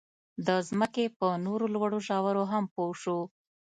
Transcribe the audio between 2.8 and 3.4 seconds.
شو.